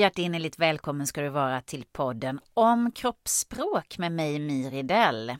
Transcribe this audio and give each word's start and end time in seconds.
Hjärtinnerligt 0.00 0.58
välkommen 0.58 1.06
ska 1.06 1.20
du 1.20 1.28
vara 1.28 1.60
till 1.60 1.84
podden 1.92 2.40
om 2.54 2.92
kroppsspråk 2.92 3.98
med 3.98 4.12
mig 4.12 4.38
Miri 4.38 4.82
Dell. 4.82 5.36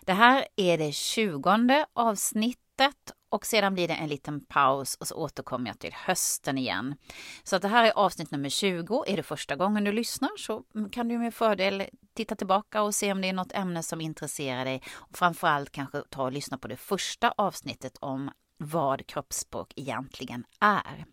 Det 0.00 0.12
här 0.12 0.46
är 0.56 0.78
det 0.78 0.92
tjugonde 0.92 1.86
avsnittet 1.92 3.12
och 3.28 3.46
sedan 3.46 3.74
blir 3.74 3.88
det 3.88 3.94
en 3.94 4.08
liten 4.08 4.44
paus 4.44 4.94
och 4.94 5.08
så 5.08 5.14
återkommer 5.14 5.70
jag 5.70 5.78
till 5.78 5.92
hösten 5.94 6.58
igen. 6.58 6.94
Så 7.42 7.56
att 7.56 7.62
det 7.62 7.68
här 7.68 7.84
är 7.84 7.92
avsnitt 7.98 8.30
nummer 8.30 8.48
20. 8.48 9.04
Är 9.06 9.16
det 9.16 9.22
första 9.22 9.56
gången 9.56 9.84
du 9.84 9.92
lyssnar 9.92 10.36
så 10.38 10.62
kan 10.92 11.08
du 11.08 11.18
med 11.18 11.34
fördel 11.34 11.84
titta 12.14 12.36
tillbaka 12.36 12.82
och 12.82 12.94
se 12.94 13.12
om 13.12 13.20
det 13.20 13.28
är 13.28 13.32
något 13.32 13.52
ämne 13.52 13.82
som 13.82 14.00
intresserar 14.00 14.64
dig. 14.64 14.82
Och 14.94 15.18
framförallt 15.18 15.70
kanske 15.70 16.02
ta 16.10 16.22
och 16.22 16.32
lyssna 16.32 16.58
på 16.58 16.68
det 16.68 16.76
första 16.76 17.34
avsnittet 17.36 17.96
om 18.00 18.30
vad 18.56 19.06
kroppsspråk 19.06 19.72
egentligen 19.76 20.44
är. 20.60 21.04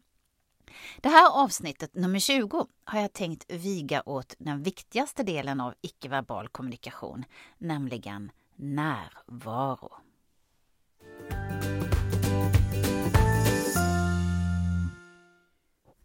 Det 0.98 1.10
här 1.10 1.44
avsnittet, 1.44 1.96
nummer 1.96 2.20
20, 2.20 2.68
har 2.84 3.00
jag 3.00 3.14
tänkt 3.14 3.52
viga 3.52 4.04
åt 4.06 4.36
den 4.38 4.64
viktigaste 4.64 5.24
delen 5.24 5.62
av 5.62 5.74
icke-verbal 5.82 6.48
kommunikation, 6.48 7.26
nämligen 7.58 8.32
närvaro. 8.56 9.92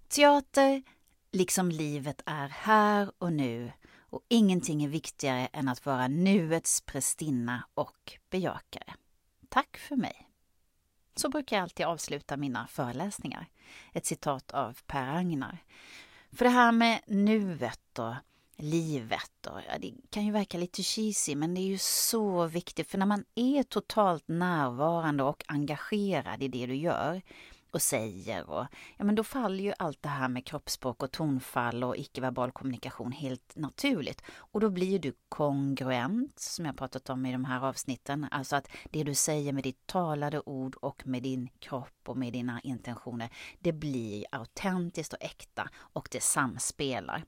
Teater, 0.08 0.82
liksom 1.32 1.70
livet, 1.70 2.22
är 2.26 2.48
här 2.48 3.12
och 3.18 3.32
nu 3.32 3.72
och 4.10 4.24
ingenting 4.28 4.84
är 4.84 4.88
viktigare 4.88 5.46
än 5.46 5.68
att 5.68 5.86
vara 5.86 6.08
nuets 6.08 6.80
prästinna 6.80 7.64
och 7.74 8.12
bejakare. 8.30 8.94
Tack 9.48 9.76
för 9.76 9.96
mig. 9.96 10.29
Så 11.20 11.28
brukar 11.28 11.56
jag 11.56 11.62
alltid 11.62 11.86
avsluta 11.86 12.36
mina 12.36 12.66
föreläsningar. 12.66 13.46
Ett 13.92 14.06
citat 14.06 14.50
av 14.50 14.78
Per 14.86 15.08
Agnar. 15.08 15.58
För 16.32 16.44
det 16.44 16.50
här 16.50 16.72
med 16.72 17.00
nuet 17.06 17.98
och 17.98 18.14
livet, 18.56 19.46
och, 19.46 19.60
ja, 19.68 19.78
det 19.78 19.94
kan 20.10 20.26
ju 20.26 20.32
verka 20.32 20.58
lite 20.58 20.82
cheesy 20.82 21.36
men 21.36 21.54
det 21.54 21.60
är 21.60 21.66
ju 21.66 21.78
så 21.78 22.46
viktigt 22.46 22.90
för 22.90 22.98
när 22.98 23.06
man 23.06 23.24
är 23.34 23.62
totalt 23.62 24.28
närvarande 24.28 25.22
och 25.22 25.44
engagerad 25.46 26.42
i 26.42 26.48
det 26.48 26.66
du 26.66 26.76
gör 26.76 27.22
och 27.70 27.82
säger 27.82 28.50
och 28.50 28.66
ja 28.96 29.04
men 29.04 29.14
då 29.14 29.24
faller 29.24 29.64
ju 29.64 29.72
allt 29.78 30.02
det 30.02 30.08
här 30.08 30.28
med 30.28 30.46
kroppsspråk 30.46 31.02
och 31.02 31.10
tonfall 31.10 31.84
och 31.84 31.96
icke-verbal 31.96 32.52
kommunikation 32.52 33.12
helt 33.12 33.56
naturligt. 33.56 34.22
Och 34.36 34.60
då 34.60 34.70
blir 34.70 34.98
du 34.98 35.12
kongruent, 35.28 36.40
som 36.40 36.64
jag 36.66 36.76
pratat 36.76 37.10
om 37.10 37.26
i 37.26 37.32
de 37.32 37.44
här 37.44 37.60
avsnitten. 37.60 38.26
Alltså 38.30 38.56
att 38.56 38.68
det 38.90 39.02
du 39.02 39.14
säger 39.14 39.52
med 39.52 39.64
ditt 39.64 39.86
talade 39.86 40.40
ord 40.40 40.76
och 40.76 41.06
med 41.06 41.22
din 41.22 41.48
kropp 41.58 42.00
och 42.06 42.16
med 42.16 42.32
dina 42.32 42.60
intentioner, 42.60 43.30
det 43.58 43.72
blir 43.72 44.24
autentiskt 44.32 45.12
och 45.12 45.22
äkta 45.22 45.70
och 45.76 46.08
det 46.10 46.22
samspelar. 46.22 47.24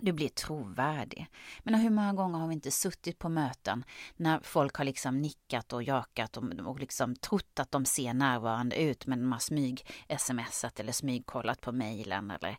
Du 0.00 0.12
blir 0.12 0.28
trovärdig. 0.28 1.26
Men 1.62 1.74
hur 1.74 1.90
många 1.90 2.12
gånger 2.12 2.38
har 2.38 2.48
vi 2.48 2.54
inte 2.54 2.70
suttit 2.70 3.18
på 3.18 3.28
möten 3.28 3.84
när 4.16 4.40
folk 4.42 4.76
har 4.76 4.84
liksom 4.84 5.18
nickat 5.22 5.72
och 5.72 5.82
jakat 5.82 6.36
och, 6.36 6.44
och 6.44 6.80
liksom 6.80 7.16
trott 7.16 7.58
att 7.58 7.70
de 7.70 7.84
ser 7.84 8.14
närvarande 8.14 8.82
ut 8.82 9.06
men 9.06 9.20
de 9.20 9.32
har 9.32 9.38
smyg-smsat 9.38 10.80
eller 10.80 10.92
smygkollat 10.92 11.60
på 11.60 11.72
mejlen 11.72 12.30
eller 12.30 12.58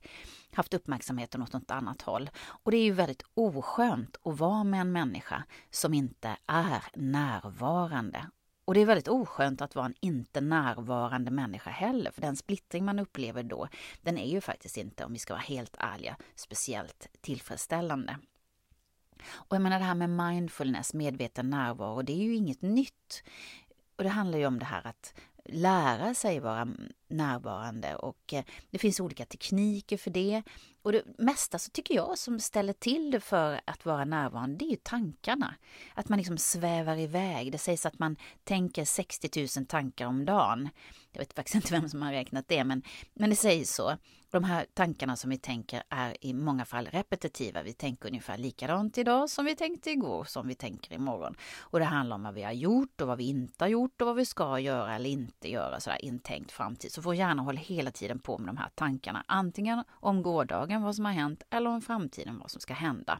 haft 0.53 0.73
uppmärksamheten 0.73 1.41
åt 1.41 1.53
något 1.53 1.71
annat 1.71 2.01
håll. 2.01 2.29
Och 2.35 2.71
det 2.71 2.77
är 2.77 2.83
ju 2.83 2.93
väldigt 2.93 3.23
oskönt 3.33 4.17
att 4.23 4.39
vara 4.39 4.63
med 4.63 4.81
en 4.81 4.91
människa 4.91 5.43
som 5.69 5.93
inte 5.93 6.37
är 6.47 6.83
närvarande 6.93 8.29
och 8.65 8.73
det 8.73 8.81
är 8.81 8.85
väldigt 8.85 9.07
oskönt 9.07 9.61
att 9.61 9.75
vara 9.75 9.85
en 9.85 9.95
inte 9.99 10.41
närvarande 10.41 11.31
människa 11.31 11.69
heller, 11.69 12.11
för 12.11 12.21
den 12.21 12.35
splittring 12.35 12.85
man 12.85 12.99
upplever 12.99 13.43
då, 13.43 13.67
den 14.01 14.17
är 14.17 14.27
ju 14.27 14.41
faktiskt 14.41 14.77
inte, 14.77 15.05
om 15.05 15.13
vi 15.13 15.19
ska 15.19 15.33
vara 15.33 15.41
helt 15.41 15.75
ärliga, 15.79 16.17
speciellt 16.35 17.07
tillfredsställande. 17.21 18.17
Och 19.25 19.55
jag 19.55 19.61
menar 19.61 19.79
det 19.79 19.85
här 19.85 19.95
med 19.95 20.09
mindfulness, 20.09 20.93
medveten 20.93 21.49
närvaro, 21.49 22.01
det 22.01 22.13
är 22.13 22.23
ju 22.23 22.35
inget 22.35 22.61
nytt. 22.61 23.23
Och 23.95 24.03
det 24.03 24.09
handlar 24.09 24.39
ju 24.39 24.45
om 24.45 24.59
det 24.59 24.65
här 24.65 24.87
att 24.87 25.13
lära 25.45 26.13
sig 26.13 26.39
vara 26.39 26.67
närvarande 27.13 27.95
och 27.95 28.33
eh, 28.33 28.43
det 28.69 28.77
finns 28.77 28.99
olika 28.99 29.25
tekniker 29.25 29.97
för 29.97 30.11
det. 30.11 30.43
Och 30.81 30.91
det 30.91 31.03
mesta 31.17 31.59
så 31.59 31.71
tycker 31.71 31.95
jag 31.95 32.17
som 32.17 32.39
ställer 32.39 32.73
till 32.73 33.11
det 33.11 33.19
för 33.19 33.61
att 33.65 33.85
vara 33.85 34.05
närvarande, 34.05 34.57
det 34.57 34.65
är 34.65 34.69
ju 34.69 34.77
tankarna. 34.83 35.55
Att 35.93 36.09
man 36.09 36.17
liksom 36.17 36.37
svävar 36.37 36.97
iväg. 36.97 37.51
Det 37.51 37.57
sägs 37.57 37.85
att 37.85 37.99
man 37.99 38.15
tänker 38.43 38.85
60 38.85 39.59
000 39.59 39.65
tankar 39.65 40.07
om 40.07 40.25
dagen. 40.25 40.69
Jag 41.11 41.19
vet 41.19 41.33
faktiskt 41.33 41.55
inte 41.55 41.71
vem 41.71 41.89
som 41.89 42.01
har 42.01 42.11
räknat 42.11 42.47
det, 42.47 42.63
men, 42.63 42.83
men 43.13 43.29
det 43.29 43.35
sägs 43.35 43.75
så. 43.75 43.97
De 44.31 44.43
här 44.43 44.65
tankarna 44.73 45.15
som 45.15 45.29
vi 45.29 45.37
tänker 45.37 45.83
är 45.89 46.25
i 46.25 46.33
många 46.33 46.65
fall 46.65 46.87
repetitiva. 46.91 47.63
Vi 47.63 47.73
tänker 47.73 48.07
ungefär 48.07 48.37
likadant 48.37 48.97
idag 48.97 49.29
som 49.29 49.45
vi 49.45 49.55
tänkte 49.55 49.91
igår, 49.91 50.23
som 50.23 50.47
vi 50.47 50.55
tänker 50.55 50.93
imorgon. 50.93 51.35
Och 51.59 51.79
det 51.79 51.85
handlar 51.85 52.15
om 52.15 52.23
vad 52.23 52.33
vi 52.33 52.43
har 52.43 52.51
gjort 52.51 53.01
och 53.01 53.07
vad 53.07 53.17
vi 53.17 53.23
inte 53.23 53.63
har 53.63 53.69
gjort 53.69 54.01
och 54.01 54.07
vad 54.07 54.15
vi 54.15 54.25
ska 54.25 54.59
göra 54.59 54.95
eller 54.95 55.09
inte 55.09 55.51
göra, 55.51 55.79
sådär 55.79 56.05
intänkt 56.05 56.51
framtid. 56.51 56.91
Så 56.91 57.01
vår 57.03 57.15
hjärna 57.15 57.41
håller 57.41 57.59
hela 57.59 57.91
tiden 57.91 58.19
på 58.19 58.37
med 58.37 58.47
de 58.47 58.57
här 58.57 58.69
tankarna, 58.75 59.23
antingen 59.27 59.83
om 59.89 60.21
gårdagen, 60.21 60.81
vad 60.81 60.95
som 60.95 61.05
har 61.05 61.11
hänt, 61.11 61.43
eller 61.49 61.69
om 61.69 61.81
framtiden, 61.81 62.39
vad 62.39 62.51
som 62.51 62.61
ska 62.61 62.73
hända. 62.73 63.19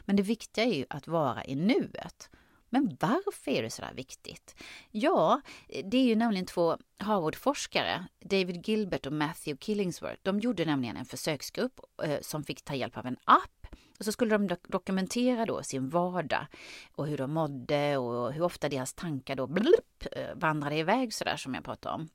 Men 0.00 0.16
det 0.16 0.22
viktiga 0.22 0.64
är 0.64 0.74
ju 0.74 0.86
att 0.90 1.08
vara 1.08 1.44
i 1.44 1.54
nuet. 1.54 2.30
Men 2.70 2.96
varför 3.00 3.50
är 3.50 3.62
det 3.62 3.70
så 3.70 3.82
där 3.82 3.94
viktigt? 3.94 4.62
Ja, 4.90 5.40
det 5.84 5.96
är 5.96 6.04
ju 6.04 6.16
nämligen 6.16 6.46
två 6.46 6.76
Harvard-forskare, 6.98 8.06
David 8.20 8.68
Gilbert 8.68 9.06
och 9.06 9.12
Matthew 9.12 9.58
Killingsworth. 9.60 10.20
De 10.22 10.40
gjorde 10.40 10.64
nämligen 10.64 10.96
en 10.96 11.04
försöksgrupp 11.04 11.80
eh, 12.02 12.20
som 12.20 12.44
fick 12.44 12.64
ta 12.64 12.74
hjälp 12.74 12.98
av 12.98 13.06
en 13.06 13.16
app 13.24 13.66
och 13.98 14.04
så 14.04 14.12
skulle 14.12 14.38
de 14.38 14.56
dokumentera 14.68 15.46
då 15.46 15.62
sin 15.62 15.88
vardag 15.88 16.46
och 16.94 17.06
hur 17.06 17.18
de 17.18 17.32
mådde 17.32 17.96
och 17.96 18.32
hur 18.32 18.42
ofta 18.42 18.68
deras 18.68 18.94
tankar 18.94 19.36
då 19.36 19.46
blup, 19.46 20.06
eh, 20.12 20.34
vandrade 20.34 20.76
iväg 20.76 21.14
sådär 21.14 21.36
som 21.36 21.54
jag 21.54 21.64
pratade 21.64 21.94
om. 21.94 22.08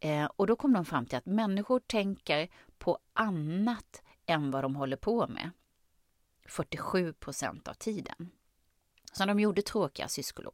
Eh, 0.00 0.24
och 0.24 0.46
då 0.46 0.56
kom 0.56 0.72
de 0.72 0.84
fram 0.84 1.06
till 1.06 1.18
att 1.18 1.26
människor 1.26 1.80
tänker 1.80 2.48
på 2.78 2.98
annat 3.12 4.02
än 4.26 4.50
vad 4.50 4.64
de 4.64 4.76
håller 4.76 4.96
på 4.96 5.26
med. 5.28 5.50
47 6.46 7.12
procent 7.12 7.68
av 7.68 7.74
tiden. 7.74 8.30
Så 9.12 9.24
de 9.24 9.40
gjorde 9.40 9.62
tråkiga 9.62 10.08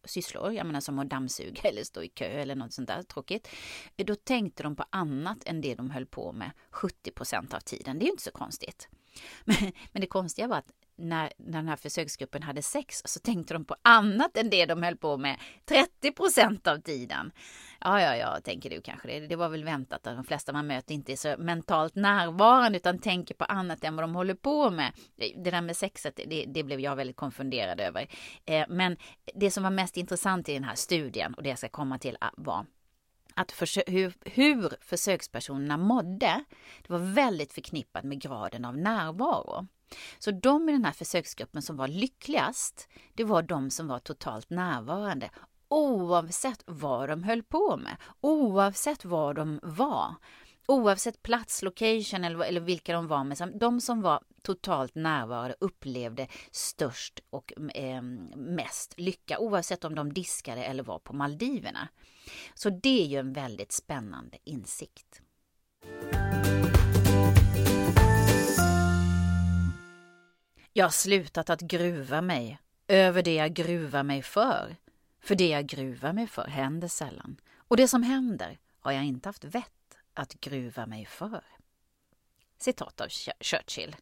sysslor, 0.05 0.53
jag 0.53 0.67
menar 0.67 0.81
som 0.81 0.99
att 0.99 1.09
dammsuga 1.09 1.61
eller 1.65 1.85
stå 1.85 2.03
i 2.03 2.09
kö 2.09 2.25
eller 2.25 2.55
något 2.55 2.73
sånt 2.73 2.89
där 2.89 3.03
tråkigt. 3.03 3.49
Eh, 3.97 4.07
då 4.07 4.15
tänkte 4.15 4.63
de 4.63 4.77
på 4.77 4.85
annat 4.91 5.39
än 5.47 5.61
det 5.61 5.75
de 5.75 5.91
höll 5.91 6.07
på 6.07 6.33
med 6.33 6.51
70 6.71 7.11
procent 7.11 7.55
av 7.55 7.61
tiden. 7.61 7.99
Det 7.99 8.05
är 8.05 8.07
ju 8.07 8.11
inte 8.11 8.23
så 8.23 8.31
konstigt. 8.31 8.89
Men, 9.45 9.73
men 9.93 10.01
det 10.01 10.07
konstiga 10.07 10.49
var 10.49 10.57
att 10.57 10.73
när, 10.97 11.33
när 11.37 11.59
den 11.59 11.69
här 11.69 11.77
försöksgruppen 11.77 12.43
hade 12.43 12.63
sex 12.63 13.03
så 13.05 13.21
tänkte 13.21 13.55
de 13.55 13.65
på 13.65 13.77
annat 13.83 14.37
än 14.37 14.51
det 14.51 14.67
de 14.67 14.83
höll 14.83 14.97
på 14.97 15.17
med 15.17 15.41
30 15.65 16.13
procent 16.13 16.67
av 16.67 16.79
tiden. 16.79 17.33
Ja, 17.81 18.01
ja, 18.03 18.17
ja, 18.17 18.41
tänker 18.45 18.71
du 18.71 18.81
kanske. 18.81 19.09
Det, 19.09 19.27
det 19.27 19.37
var 19.37 19.49
väl 19.49 19.65
väntat 19.65 20.07
att 20.07 20.17
de 20.17 20.25
flesta 20.25 20.53
man 20.53 20.67
möter 20.67 20.95
inte 20.95 21.13
är 21.13 21.17
så 21.17 21.35
mentalt 21.39 21.95
närvarande 21.95 22.79
utan 22.79 22.99
tänker 22.99 23.35
på 23.35 23.45
annat 23.45 23.85
än 23.85 23.97
vad 23.97 24.03
de 24.03 24.15
håller 24.15 24.35
på 24.35 24.71
med. 24.71 24.93
Det 25.17 25.51
där 25.51 25.61
med 25.61 25.77
sexet, 25.77 26.21
det, 26.27 26.45
det 26.49 26.63
blev 26.63 26.81
jag 26.81 26.97
väldigt 26.97 27.17
konfunderad 27.17 27.81
över. 27.81 28.09
Eh, 28.45 28.67
men 28.69 28.97
det 29.35 29.51
som 29.51 29.63
var 29.63 29.71
mest 29.71 29.97
intressant 29.97 30.49
i 30.49 30.55
den 30.55 30.65
här 30.65 30.75
studien 30.75 31.35
och 31.35 31.43
det 31.43 31.49
jag 31.49 31.59
ska 31.59 31.69
komma 31.69 31.99
till 31.99 32.17
var 32.37 32.67
att 33.37 33.53
för, 33.53 33.91
hur, 33.91 34.15
hur 34.25 34.71
försökspersonerna 34.81 35.77
mådde, 35.77 36.45
det 36.83 36.93
var 36.93 36.99
väldigt 36.99 37.53
förknippat 37.53 38.05
med 38.05 38.21
graden 38.21 38.65
av 38.65 38.77
närvaro. 38.77 39.67
Så 40.19 40.31
de 40.31 40.69
i 40.69 40.73
den 40.73 40.85
här 40.85 40.93
försöksgruppen 40.93 41.63
som 41.63 41.77
var 41.77 41.89
lyckligast, 41.89 42.89
det 43.15 43.25
var 43.25 43.43
de 43.43 43.71
som 43.71 43.89
var 43.89 43.99
totalt 43.99 44.51
närvarande 44.51 45.31
oavsett 45.69 46.63
vad 46.67 47.09
de 47.09 47.23
höll 47.23 47.43
på 47.43 47.77
med, 47.77 47.97
oavsett 48.21 49.05
var 49.05 49.35
de 49.35 49.61
var. 49.63 50.15
Oavsett 50.69 51.23
plats, 51.23 51.63
location 51.63 52.25
eller, 52.25 52.45
eller 52.45 52.61
vilka 52.61 52.93
de 52.93 53.07
var 53.07 53.25
med. 53.25 53.53
De 53.61 53.81
som 53.81 54.03
var 54.03 54.23
totalt 54.43 54.95
närvarande 54.95 55.57
upplevde 55.61 56.29
störst 56.51 57.21
och 57.31 57.53
eh, 57.75 58.03
mest 58.37 58.95
lycka 59.01 59.39
oavsett 59.39 59.85
om 59.85 59.95
de 59.95 60.13
diskade 60.13 60.65
eller 60.65 60.83
var 60.83 60.99
på 60.99 61.13
Maldiverna. 61.13 61.89
Så 62.55 62.71
det 62.71 63.03
är 63.03 63.07
ju 63.07 63.19
en 63.19 63.33
väldigt 63.33 63.73
spännande 63.73 64.39
insikt. 64.45 65.23
Jag 70.77 70.85
har 70.85 70.91
slutat 70.91 71.51
att 71.51 71.61
gruva 71.61 72.21
mig 72.21 72.59
över 72.89 73.23
det 73.23 73.35
jag 73.35 73.55
gruvar 73.55 74.03
mig 74.03 74.23
för. 74.23 74.77
För 75.21 75.35
det 75.35 75.49
jag 75.49 75.67
gruvar 75.67 76.13
mig 76.13 76.27
för 76.27 76.47
händer 76.47 76.89
sällan. 76.89 77.41
Och 77.57 77.77
det 77.77 77.89
som 77.89 78.03
händer 78.03 78.59
har 78.81 78.93
jag 78.93 79.05
inte 79.05 79.29
haft 79.29 79.45
vett 79.45 79.99
att 80.15 80.35
gruva 80.41 80.87
mig 80.87 81.07
för. 81.07 81.45
Citat 82.59 83.01
av 83.01 83.09
Churchill 83.41 83.97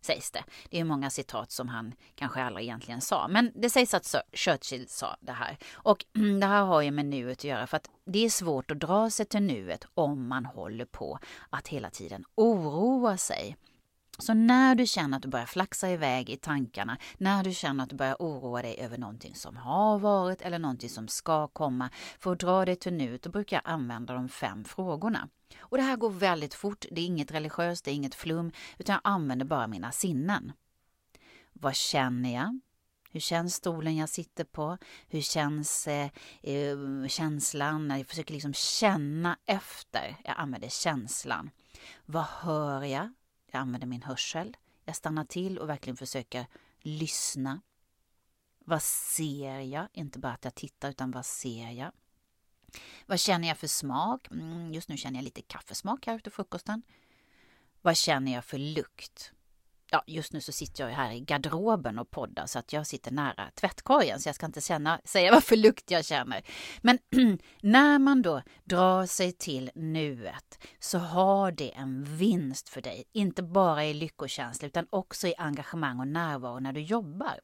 sägs 0.00 0.30
det. 0.30 0.44
Det 0.70 0.80
är 0.80 0.84
många 0.84 1.10
citat 1.10 1.50
som 1.50 1.68
han 1.68 1.94
kanske 2.14 2.42
aldrig 2.42 2.64
egentligen 2.64 3.00
sa. 3.00 3.28
Men 3.28 3.52
det 3.54 3.70
sägs 3.70 3.94
att 3.94 4.14
Churchill 4.32 4.88
sa 4.88 5.16
det 5.20 5.32
här. 5.32 5.58
Och 5.72 6.04
det 6.40 6.46
här 6.46 6.64
har 6.64 6.82
ju 6.82 6.90
med 6.90 7.06
nuet 7.06 7.38
att 7.38 7.44
göra 7.44 7.66
för 7.66 7.76
att 7.76 7.90
det 8.04 8.24
är 8.24 8.30
svårt 8.30 8.70
att 8.70 8.80
dra 8.80 9.10
sig 9.10 9.26
till 9.26 9.42
nuet 9.42 9.84
om 9.94 10.28
man 10.28 10.46
håller 10.46 10.84
på 10.84 11.18
att 11.50 11.68
hela 11.68 11.90
tiden 11.90 12.24
oroa 12.34 13.16
sig 13.16 13.56
så 14.20 14.34
när 14.34 14.74
du 14.74 14.86
känner 14.86 15.16
att 15.16 15.22
du 15.22 15.28
börjar 15.28 15.46
flaxa 15.46 15.90
iväg 15.90 16.30
i 16.30 16.36
tankarna, 16.36 16.98
när 17.18 17.44
du 17.44 17.52
känner 17.52 17.84
att 17.84 17.90
du 17.90 17.96
börjar 17.96 18.16
oroa 18.18 18.62
dig 18.62 18.78
över 18.78 18.98
någonting 18.98 19.34
som 19.34 19.56
har 19.56 19.98
varit 19.98 20.42
eller 20.42 20.58
någonting 20.58 20.90
som 20.90 21.08
ska 21.08 21.48
komma, 21.48 21.90
för 22.18 22.32
att 22.32 22.40
dra 22.40 22.64
dig 22.64 22.76
till 22.76 22.92
nuet, 22.92 23.22
då 23.22 23.30
brukar 23.30 23.56
jag 23.56 23.72
använda 23.72 24.14
de 24.14 24.28
fem 24.28 24.64
frågorna. 24.64 25.28
Och 25.58 25.76
det 25.76 25.82
här 25.82 25.96
går 25.96 26.10
väldigt 26.10 26.54
fort, 26.54 26.84
det 26.90 27.00
är 27.00 27.06
inget 27.06 27.30
religiöst, 27.30 27.84
det 27.84 27.90
är 27.90 27.94
inget 27.94 28.14
flum, 28.14 28.52
utan 28.78 28.92
jag 28.92 29.00
använder 29.04 29.46
bara 29.46 29.66
mina 29.66 29.92
sinnen. 29.92 30.52
Vad 31.52 31.74
känner 31.74 32.34
jag? 32.34 32.60
Hur 33.12 33.20
känns 33.20 33.54
stolen 33.54 33.96
jag 33.96 34.08
sitter 34.08 34.44
på? 34.44 34.78
Hur 35.08 35.20
känns 35.20 35.86
eh, 35.86 36.10
eh, 36.42 37.06
känslan? 37.08 37.90
Jag 37.90 38.06
försöker 38.06 38.34
liksom 38.34 38.54
känna 38.54 39.38
efter. 39.46 40.16
Jag 40.24 40.34
använder 40.38 40.68
känslan. 40.68 41.50
Vad 42.06 42.24
hör 42.24 42.84
jag? 42.84 43.12
Jag 43.52 43.60
använder 43.60 43.86
min 43.86 44.02
hörsel. 44.02 44.56
Jag 44.84 44.96
stannar 44.96 45.24
till 45.24 45.58
och 45.58 45.68
verkligen 45.68 45.96
försöker 45.96 46.46
lyssna. 46.78 47.60
Vad 48.64 48.82
ser 48.82 49.60
jag? 49.60 49.88
Inte 49.92 50.18
bara 50.18 50.32
att 50.32 50.44
jag 50.44 50.54
tittar, 50.54 50.90
utan 50.90 51.10
vad 51.10 51.26
ser 51.26 51.70
jag? 51.70 51.92
Vad 53.06 53.20
känner 53.20 53.48
jag 53.48 53.58
för 53.58 53.66
smak? 53.66 54.28
Mm, 54.30 54.72
just 54.72 54.88
nu 54.88 54.96
känner 54.96 55.18
jag 55.18 55.24
lite 55.24 55.42
kaffesmak 55.42 56.06
här 56.06 56.16
efter 56.16 56.30
frukosten. 56.30 56.82
Vad 57.82 57.96
känner 57.96 58.32
jag 58.32 58.44
för 58.44 58.58
lukt? 58.58 59.32
Ja, 59.90 60.04
just 60.06 60.32
nu 60.32 60.40
så 60.40 60.52
sitter 60.52 60.88
jag 60.88 60.94
här 60.94 61.12
i 61.12 61.20
garderoben 61.20 61.98
och 61.98 62.10
poddar 62.10 62.46
så 62.46 62.58
att 62.58 62.72
jag 62.72 62.86
sitter 62.86 63.10
nära 63.10 63.50
tvättkorgen 63.54 64.20
så 64.20 64.28
jag 64.28 64.34
ska 64.34 64.46
inte 64.46 64.60
känna, 64.60 65.00
säga 65.04 65.32
vad 65.32 65.44
för 65.44 65.56
lukt 65.56 65.90
jag 65.90 66.04
känner. 66.04 66.42
Men 66.80 66.98
när 67.62 67.98
man 67.98 68.22
då 68.22 68.42
drar 68.64 69.06
sig 69.06 69.32
till 69.32 69.70
nuet 69.74 70.58
så 70.78 70.98
har 70.98 71.52
det 71.52 71.72
en 71.72 72.04
vinst 72.04 72.68
för 72.68 72.80
dig, 72.80 73.04
inte 73.12 73.42
bara 73.42 73.84
i 73.84 73.94
lyckokänsla 73.94 74.68
utan 74.68 74.86
också 74.90 75.26
i 75.26 75.34
engagemang 75.38 76.00
och 76.00 76.08
närvaro 76.08 76.58
när 76.58 76.72
du 76.72 76.80
jobbar. 76.80 77.40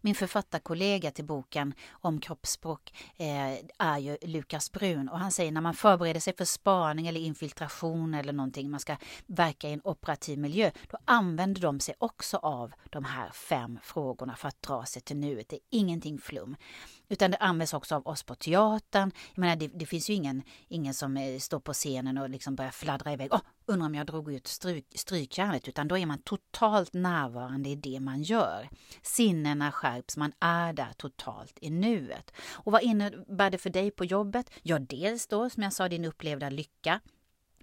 Min 0.00 0.14
författarkollega 0.14 1.10
till 1.10 1.24
boken 1.24 1.74
om 1.90 2.20
kroppsspråk 2.20 2.94
eh, 3.16 3.52
är 3.78 3.98
ju 3.98 4.16
Lukas 4.22 4.72
Brun 4.72 5.08
och 5.08 5.18
han 5.18 5.32
säger 5.32 5.52
när 5.52 5.60
man 5.60 5.74
förbereder 5.74 6.20
sig 6.20 6.36
för 6.36 6.44
spaning 6.44 7.06
eller 7.06 7.20
infiltration 7.20 8.14
eller 8.14 8.32
någonting, 8.32 8.70
man 8.70 8.80
ska 8.80 8.96
verka 9.26 9.68
i 9.68 9.72
en 9.72 9.80
operativ 9.84 10.38
miljö, 10.38 10.70
då 10.90 10.98
använder 11.04 11.60
de 11.60 11.80
sig 11.80 11.94
också 11.98 12.36
av 12.36 12.72
de 12.90 13.04
här 13.04 13.30
fem 13.30 13.78
frågorna 13.82 14.36
för 14.36 14.48
att 14.48 14.62
dra 14.62 14.84
sig 14.84 15.02
till 15.02 15.16
nuet. 15.16 15.48
Det 15.48 15.56
är 15.56 15.60
ingenting 15.70 16.18
flum. 16.18 16.56
Utan 17.12 17.30
det 17.30 17.36
används 17.36 17.74
också 17.74 17.94
av 17.94 18.06
oss 18.06 18.22
på 18.22 18.34
teatern. 18.34 19.12
Jag 19.34 19.40
menar, 19.40 19.56
det, 19.56 19.68
det 19.68 19.86
finns 19.86 20.10
ju 20.10 20.14
ingen, 20.14 20.42
ingen 20.68 20.94
som 20.94 21.16
eh, 21.16 21.38
står 21.38 21.60
på 21.60 21.72
scenen 21.72 22.18
och 22.18 22.30
liksom 22.30 22.56
börjar 22.56 22.70
fladdra 22.70 23.12
iväg. 23.12 23.32
Oh, 23.32 23.40
undrar 23.66 23.86
om 23.86 23.94
jag 23.94 24.06
drog 24.06 24.32
ut 24.32 24.46
stryk, 24.46 24.86
strykjärnet. 24.94 25.68
Utan 25.68 25.88
då 25.88 25.98
är 25.98 26.06
man 26.06 26.18
totalt 26.18 26.92
närvarande 26.92 27.68
i 27.68 27.76
det 27.76 28.00
man 28.00 28.22
gör. 28.22 28.68
Sinnena 29.02 29.72
skärps, 29.72 30.16
man 30.16 30.32
är 30.40 30.72
där 30.72 30.92
totalt 30.96 31.58
i 31.60 31.70
nuet. 31.70 32.32
Och 32.50 32.72
vad 32.72 32.82
innebär 32.82 33.50
det 33.50 33.58
för 33.58 33.70
dig 33.70 33.90
på 33.90 34.04
jobbet? 34.04 34.50
Ja, 34.62 34.78
dels 34.78 35.26
då 35.26 35.50
som 35.50 35.62
jag 35.62 35.72
sa 35.72 35.88
din 35.88 36.04
upplevda 36.04 36.50
lycka 36.50 37.00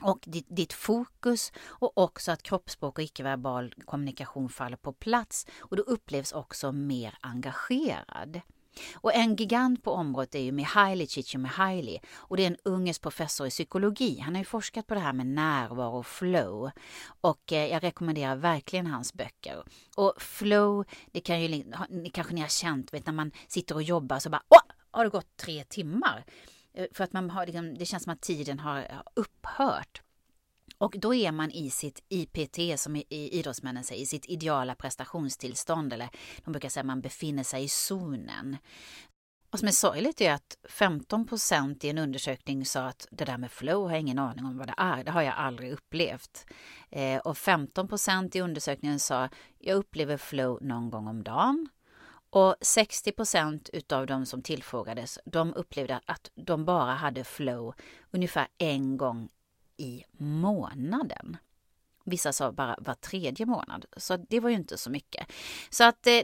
och 0.02 0.20
ditt, 0.26 0.48
ditt, 0.50 0.74
fokus 0.74 1.52
och 1.66 1.98
också 1.98 2.32
att 2.32 2.44
kroppsspråk 2.44 2.98
och 2.98 3.04
icke-verbal 3.04 3.74
kommunikation 3.86 4.50
faller 4.50 4.78
på 4.78 4.94
plats 4.94 5.48
och 5.60 5.76
du 5.76 5.82
upplevs 5.82 6.32
också 6.32 6.72
mer 6.72 7.18
engagerad. 7.22 8.42
Och 8.94 9.16
en 9.16 9.36
gigant 9.36 9.84
på 9.84 9.92
området 9.92 10.36
är 10.36 10.40
ju 10.40 10.52
Mihaly 10.52 11.08
Csikszentmihalyi 11.08 12.00
och 12.16 12.38
det 12.38 12.44
är 12.44 12.48
en 12.48 12.58
ungersk 12.64 13.02
professor 13.02 13.48
i 13.48 13.50
psykologi. 13.50 14.20
Han 14.20 14.36
har 14.36 14.42
ju 14.42 14.46
forskat 14.46 14.88
på 14.88 14.94
det 14.94 15.00
här 15.00 15.14
med 15.14 15.28
närvaro 15.28 15.98
och 15.98 16.06
flow 16.06 16.72
och 17.22 17.54
eh, 17.54 17.68
jag 17.68 17.84
rekommenderar 17.84 18.36
verkligen 18.36 18.88
hans 18.88 19.14
böcker. 19.14 19.64
Och 19.96 20.22
flow, 20.22 20.86
det 21.12 21.20
kan 21.20 21.42
ju, 21.42 21.64
kanske 22.14 22.34
ni 22.34 22.42
har 22.42 22.48
känt, 22.48 22.94
vet 22.94 23.06
när 23.06 23.14
man 23.14 23.32
sitter 23.48 23.76
och 23.76 23.84
jobbar 23.84 24.20
så 24.20 24.30
bara 24.30 24.44
åh, 24.50 24.62
har 24.92 25.04
det 25.04 25.10
gått 25.10 25.38
tre 25.38 25.64
timmar? 25.64 26.26
Eh, 26.74 26.86
för 26.94 27.04
att 27.04 27.14
man 27.14 27.30
har, 27.30 27.46
liksom, 27.46 27.78
det 27.78 27.86
känns 27.86 28.04
som 28.04 28.14
att 28.14 28.22
tiden 28.22 28.60
har 28.60 29.04
upphört. 29.16 30.02
Och 30.80 30.96
då 30.98 31.14
är 31.14 31.32
man 31.32 31.52
i 31.52 31.70
sitt 31.70 32.04
IPT, 32.10 32.80
som 32.80 33.04
idrottsmännen 33.10 33.84
säger, 33.84 34.02
i 34.02 34.06
sitt 34.06 34.26
ideala 34.26 34.76
prestationstillstånd. 34.76 35.94
Eller 35.94 36.10
de 36.46 36.52
brukar 36.52 36.70
säga 36.70 36.82
att 36.82 36.88
man 36.88 37.02
befinner 37.02 37.44
sig 37.44 37.64
i 37.64 37.68
zonen. 37.68 38.58
Vad 39.52 39.60
som 39.60 39.68
är 39.68 39.72
sorgligt 39.72 40.22
är 40.22 40.34
att 40.34 40.58
15 40.70 41.28
procent 41.28 41.84
i 41.84 41.90
en 41.90 41.98
undersökning 41.98 42.66
sa 42.66 42.82
att 42.82 43.08
det 43.12 43.26
där 43.26 43.38
med 43.38 43.52
flow 43.52 43.84
har 43.84 43.92
jag 43.92 44.00
ingen 44.00 44.20
aning 44.20 44.46
om 44.46 44.58
vad 44.58 44.68
det 44.68 44.74
är. 44.78 45.04
Det 45.04 45.12
har 45.12 45.22
jag 45.22 45.34
aldrig 45.38 45.72
upplevt. 45.72 46.46
Eh, 46.90 47.18
och 47.18 47.38
15 47.38 47.88
procent 47.88 48.36
i 48.36 48.42
undersökningen 48.42 49.00
sa 49.00 49.30
jag 49.58 49.76
upplever 49.76 50.18
flow 50.18 50.60
någon 50.62 50.90
gång 50.90 51.08
om 51.08 51.24
dagen. 51.24 51.70
Och 52.30 52.56
60 52.62 53.12
procent 53.12 53.70
utav 53.74 54.06
de 54.06 54.26
som 54.26 54.42
tillfrågades, 54.42 55.20
de 55.26 55.54
upplevde 55.54 56.00
att 56.06 56.32
de 56.36 56.66
bara 56.66 56.94
hade 56.94 57.24
flow 57.24 57.74
ungefär 58.12 58.48
en 58.58 58.98
gång 58.98 59.30
i 59.80 60.04
månaden. 60.18 61.38
Vissa 62.06 62.34
sa 62.34 62.52
bara 62.52 62.76
var 62.80 62.94
tredje 62.94 63.46
månad, 63.46 63.86
så 63.98 64.18
det 64.18 64.40
var 64.40 64.50
ju 64.50 64.56
inte 64.56 64.78
så 64.78 64.90
mycket. 64.90 65.28
Så 65.70 65.84
att, 65.84 66.08
eh, 66.08 66.22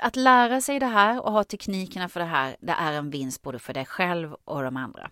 att 0.00 0.16
lära 0.16 0.60
sig 0.60 0.78
det 0.78 0.86
här 0.86 1.24
och 1.24 1.32
ha 1.32 1.44
teknikerna 1.44 2.08
för 2.08 2.20
det 2.20 2.26
här, 2.26 2.56
det 2.60 2.72
är 2.72 2.92
en 2.92 3.10
vinst 3.10 3.42
både 3.42 3.58
för 3.58 3.74
dig 3.74 3.84
själv 3.84 4.34
och 4.44 4.62
de 4.62 4.76
andra. 4.76 5.10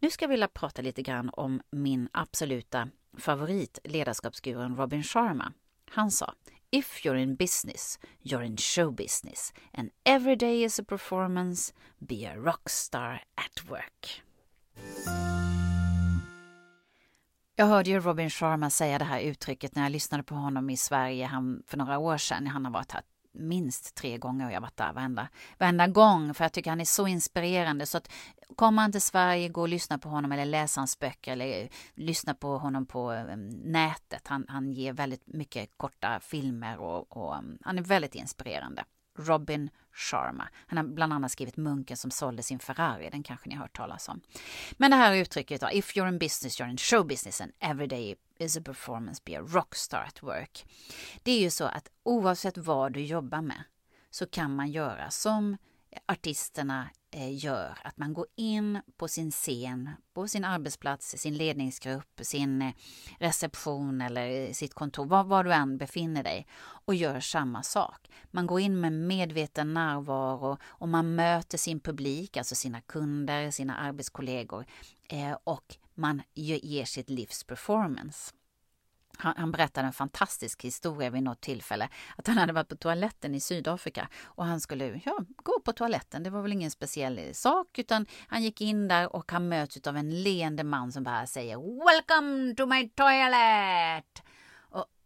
Nu 0.00 0.10
ska 0.10 0.24
jag 0.24 0.30
vilja 0.30 0.48
prata 0.48 0.82
lite 0.82 1.02
grann 1.02 1.30
om 1.32 1.60
min 1.70 2.08
absoluta 2.12 2.88
favorit, 3.18 3.78
ledarskapsgurun 3.84 4.76
Robin 4.76 5.02
Sharma. 5.02 5.52
Han 5.90 6.10
sa 6.10 6.34
If 6.70 7.04
you're 7.04 7.16
in 7.16 7.36
business, 7.36 7.98
you're 8.22 8.44
in 8.44 8.56
show 8.56 8.90
business 8.90 9.52
and 9.72 9.90
every 10.04 10.36
day 10.36 10.64
is 10.64 10.80
a 10.80 10.84
performance, 10.84 11.72
be 11.98 12.26
a 12.26 12.36
rockstar 12.36 13.20
at 13.36 13.70
work. 13.70 14.22
Jag 17.58 17.66
hörde 17.66 17.90
ju 17.90 18.00
Robin 18.00 18.30
Sharma 18.30 18.70
säga 18.70 18.98
det 18.98 19.04
här 19.04 19.20
uttrycket 19.20 19.74
när 19.74 19.82
jag 19.82 19.92
lyssnade 19.92 20.22
på 20.22 20.34
honom 20.34 20.70
i 20.70 20.76
Sverige 20.76 21.26
han, 21.26 21.62
för 21.66 21.76
några 21.76 21.98
år 21.98 22.16
sedan. 22.16 22.46
Han 22.46 22.64
har 22.64 22.72
varit 22.72 22.92
här 22.92 23.02
minst 23.32 23.94
tre 23.94 24.18
gånger 24.18 24.44
och 24.46 24.50
jag 24.50 24.56
har 24.56 24.60
varit 24.60 24.76
där 24.76 24.92
varenda, 24.92 25.28
varenda 25.58 25.86
gång 25.86 26.34
för 26.34 26.44
jag 26.44 26.52
tycker 26.52 26.70
han 26.70 26.80
är 26.80 26.84
så 26.84 27.06
inspirerande. 27.06 27.86
Så 27.86 27.98
att 27.98 28.10
kommer 28.56 28.82
han 28.82 28.92
till 28.92 29.00
Sverige, 29.00 29.48
gå 29.48 29.60
och 29.60 29.68
lyssna 29.68 29.98
på 29.98 30.08
honom 30.08 30.32
eller 30.32 30.44
läsa 30.44 30.80
hans 30.80 30.98
böcker 30.98 31.32
eller 31.32 31.68
lyssna 31.94 32.34
på 32.34 32.58
honom 32.58 32.86
på 32.86 33.12
um, 33.12 33.48
nätet. 33.48 34.28
Han, 34.28 34.44
han 34.48 34.72
ger 34.72 34.92
väldigt 34.92 35.26
mycket 35.26 35.70
korta 35.76 36.20
filmer 36.20 36.78
och, 36.78 37.16
och 37.16 37.36
um, 37.38 37.58
han 37.62 37.78
är 37.78 37.82
väldigt 37.82 38.14
inspirerande. 38.14 38.84
Robin 39.18 39.70
Sharma. 39.96 40.48
Han 40.66 40.76
har 40.76 40.84
bland 40.84 41.12
annat 41.12 41.32
skrivit 41.32 41.56
Munken 41.56 41.96
som 41.96 42.10
sålde 42.10 42.42
sin 42.42 42.58
Ferrari, 42.58 43.10
den 43.10 43.22
kanske 43.22 43.48
ni 43.48 43.54
har 43.54 43.62
hört 43.62 43.76
talas 43.76 44.08
om. 44.08 44.20
Men 44.72 44.90
det 44.90 44.96
här 44.96 45.14
uttrycket 45.14 45.60
då, 45.60 45.68
if 45.72 45.96
you're 45.96 46.08
in 46.08 46.18
business, 46.18 46.60
you're 46.60 46.70
in 46.70 46.76
show 46.76 47.06
business 47.06 47.40
and 47.40 47.52
every 47.60 47.86
day 47.86 48.16
is 48.38 48.56
a 48.56 48.60
performance, 48.64 49.22
be 49.24 49.38
a 49.38 49.42
rockstar 49.42 50.02
at 50.02 50.22
work. 50.22 50.64
Det 51.22 51.32
är 51.32 51.40
ju 51.40 51.50
så 51.50 51.64
att 51.64 51.88
oavsett 52.02 52.58
vad 52.58 52.92
du 52.92 53.00
jobbar 53.00 53.40
med 53.40 53.62
så 54.10 54.26
kan 54.26 54.56
man 54.56 54.70
göra 54.70 55.10
som 55.10 55.56
artisterna 56.06 56.88
eh, 57.10 57.44
gör. 57.44 57.78
Att 57.84 57.96
man 57.96 58.14
går 58.14 58.26
in 58.36 58.80
på 58.96 59.08
sin 59.08 59.30
scen, 59.30 59.90
på 60.14 60.28
sin 60.28 60.44
arbetsplats, 60.44 61.14
sin 61.18 61.36
ledningsgrupp, 61.36 62.20
sin 62.22 62.62
eh, 62.62 62.72
reception 63.18 64.00
eller 64.00 64.30
eh, 64.30 64.52
sitt 64.52 64.74
kontor, 64.74 65.06
var, 65.06 65.24
var 65.24 65.44
du 65.44 65.52
än 65.52 65.78
befinner 65.78 66.22
dig 66.22 66.46
och 66.58 66.94
gör 66.94 67.20
samma 67.20 67.62
sak. 67.62 68.10
Man 68.30 68.46
går 68.46 68.60
in 68.60 68.80
med 68.80 68.92
medveten 68.92 69.74
närvaro 69.74 70.58
och 70.64 70.88
man 70.88 71.14
möter 71.14 71.58
sin 71.58 71.80
publik, 71.80 72.36
alltså 72.36 72.54
sina 72.54 72.80
kunder, 72.80 73.50
sina 73.50 73.76
arbetskollegor 73.76 74.66
och 75.44 75.76
man 75.94 76.22
ger 76.34 76.84
sitt 76.84 77.10
livs 77.10 77.44
performance. 77.44 78.32
Han, 79.18 79.34
han, 79.36 79.52
berättade 79.52 79.86
en 79.86 79.92
fantastisk 79.92 80.64
historia 80.64 81.10
vid 81.10 81.22
något 81.22 81.40
tillfälle. 81.40 81.88
Att 82.16 82.26
han 82.26 82.38
hade 82.38 82.52
varit 82.52 82.68
på 82.68 82.76
toaletten 82.76 83.34
i 83.34 83.40
Sydafrika 83.40 84.08
och 84.24 84.44
han 84.44 84.60
skulle 84.60 85.00
ja, 85.04 85.18
gå 85.36 85.60
på 85.64 85.72
toaletten. 85.72 86.22
Det 86.22 86.30
var 86.30 86.42
väl 86.42 86.52
ingen 86.52 86.70
speciell 86.70 87.34
sak 87.34 87.78
utan 87.78 88.06
han 88.28 88.42
gick 88.42 88.60
in 88.60 88.88
där 88.88 89.16
och 89.16 89.32
han 89.32 89.48
möts 89.48 89.86
av 89.86 89.96
en 89.96 90.22
leende 90.22 90.64
man 90.64 90.92
som 90.92 91.02
bara 91.02 91.26
säger 91.26 91.56
Welcome 91.56 92.54
to 92.54 92.66
my 92.66 92.88
toilet! 92.88 94.25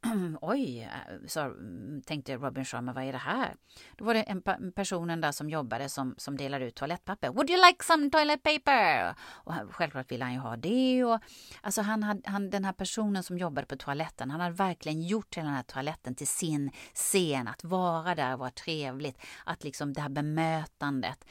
Oj, 0.41 0.81
eh, 0.83 1.27
så 1.27 1.41
mm, 1.41 2.03
tänkte 2.07 2.37
Robin 2.37 2.65
Sharma, 2.65 2.93
vad 2.93 3.05
är 3.05 3.13
det 3.13 3.19
här? 3.19 3.57
Då 3.97 4.05
var 4.05 4.15
det 4.15 4.23
en 4.23 4.73
personen 4.73 5.21
där 5.21 5.33
som 5.33 5.51
jobbade 5.51 5.89
som, 5.89 6.15
som 6.19 6.37
delade 6.37 6.65
ut 6.65 6.75
toalettpapper. 6.75 7.29
Would 7.29 7.51
you 7.51 7.67
like 7.67 7.85
some 7.85 8.11
toilet 8.11 8.43
paper? 8.43 9.15
Och 9.21 9.55
självklart 9.71 10.13
ville 10.13 10.25
han 10.25 10.35
ju 10.35 10.39
ha 10.39 10.57
det. 10.57 11.05
Och, 11.05 11.21
alltså 11.61 11.83
han 11.83 12.03
hade, 12.03 12.31
han, 12.31 12.51
den 12.51 12.65
här 12.65 12.73
personen 12.73 13.23
som 13.23 13.39
jobbade 13.39 13.67
på 13.67 13.77
toaletten, 13.77 14.31
han 14.31 14.41
hade 14.41 14.55
verkligen 14.55 15.03
gjort 15.03 15.37
hela 15.37 15.47
den 15.47 15.57
här 15.57 15.63
toaletten 15.63 16.15
till 16.15 16.29
sin 16.29 16.71
scen. 16.95 17.49
Att 17.49 17.65
vara 17.65 18.15
där, 18.15 18.37
vara 18.37 18.51
trevligt, 18.51 19.19
att 19.45 19.65
liksom 19.65 19.93
det 19.93 20.01
här 20.01 20.09
bemötandet. 20.09 21.25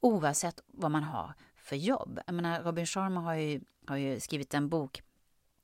Oavsett 0.00 0.60
vad 0.66 0.90
man 0.90 1.02
har 1.02 1.34
för 1.56 1.76
jobb. 1.76 2.20
Jag 2.26 2.34
menar, 2.34 2.62
Robin 2.62 2.86
Sharma 2.86 3.20
har 3.20 3.34
ju, 3.34 3.60
har 3.86 3.96
ju 3.96 4.20
skrivit 4.20 4.54
en 4.54 4.68
bok 4.68 5.02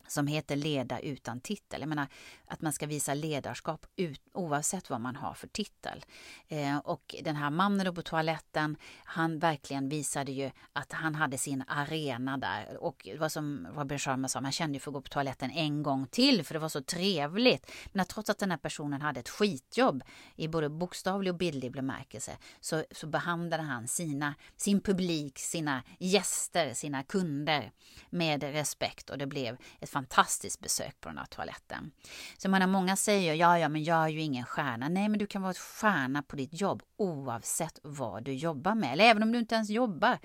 som 0.08 0.26
heter 0.26 0.56
Leda 0.56 1.00
utan 1.00 1.40
titel. 1.40 1.80
Jag 1.80 1.88
menar 1.88 2.06
att 2.46 2.60
man 2.60 2.72
ska 2.72 2.86
visa 2.86 3.14
ledarskap 3.14 3.86
ut, 3.96 4.20
oavsett 4.32 4.90
vad 4.90 5.00
man 5.00 5.16
har 5.16 5.34
för 5.34 5.48
titel. 5.48 6.04
Eh, 6.48 6.78
och 6.78 7.14
den 7.24 7.36
här 7.36 7.50
mannen 7.50 7.94
på 7.94 8.02
toaletten, 8.02 8.76
han 9.04 9.38
verkligen 9.38 9.88
visade 9.88 10.32
ju 10.32 10.50
att 10.72 10.92
han 10.92 11.14
hade 11.14 11.38
sin 11.38 11.64
arena 11.68 12.36
där. 12.36 12.76
Och 12.80 13.08
vad 13.18 13.32
som 13.32 13.66
Robin 13.74 13.98
Sharma 13.98 14.28
sa, 14.28 14.40
man 14.40 14.52
kände 14.52 14.76
ju 14.76 14.80
för 14.80 14.90
att 14.90 14.94
gå 14.94 15.00
på 15.00 15.08
toaletten 15.08 15.50
en 15.50 15.82
gång 15.82 16.06
till 16.06 16.44
för 16.44 16.54
det 16.54 16.60
var 16.60 16.68
så 16.68 16.82
trevligt. 16.82 17.70
Men 17.92 18.06
trots 18.06 18.30
att 18.30 18.38
den 18.38 18.50
här 18.50 18.58
personen 18.58 19.00
hade 19.00 19.20
ett 19.20 19.28
skitjobb 19.28 20.02
i 20.36 20.48
både 20.48 20.68
bokstavlig 20.68 21.32
och 21.32 21.38
bildlig 21.38 21.72
bemärkelse 21.72 22.36
så, 22.60 22.84
så 22.90 23.06
behandlade 23.06 23.62
han 23.62 23.88
sina, 23.88 24.34
sin 24.56 24.80
publik, 24.80 25.38
sina 25.38 25.82
gäster, 25.98 26.74
sina 26.74 27.02
kunder 27.02 27.72
med 28.10 28.42
respekt 28.42 29.10
och 29.10 29.18
det 29.18 29.26
blev 29.26 29.56
ett 29.80 29.90
fantastiskt 29.96 30.60
besök 30.60 31.00
på 31.00 31.08
den 31.08 31.18
här 31.18 31.26
toaletten. 31.26 31.90
Så 32.38 32.48
menar, 32.48 32.66
många 32.66 32.96
säger 32.96 33.34
ja, 33.34 33.58
ja, 33.58 33.68
men 33.68 33.84
jag 33.84 34.04
är 34.04 34.08
ju 34.08 34.20
ingen 34.20 34.44
stjärna. 34.44 34.88
Nej, 34.88 35.08
men 35.08 35.18
du 35.18 35.26
kan 35.26 35.42
vara 35.42 35.50
ett 35.50 35.58
stjärna 35.58 36.22
på 36.22 36.36
ditt 36.36 36.60
jobb 36.60 36.82
oavsett 36.96 37.78
vad 37.82 38.24
du 38.24 38.32
jobbar 38.32 38.74
med. 38.74 38.92
Eller 38.92 39.04
även 39.04 39.22
om 39.22 39.32
du 39.32 39.38
inte 39.38 39.54
ens 39.54 39.70
jobbar. 39.70 40.18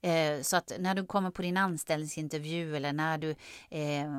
Eh, 0.00 0.42
så 0.42 0.56
att 0.56 0.72
när 0.78 0.94
du 0.94 1.06
kommer 1.06 1.30
på 1.30 1.42
din 1.42 1.56
anställningsintervju 1.56 2.76
eller 2.76 2.92
när 2.92 3.18
du, 3.18 3.30
eh, 3.70 4.10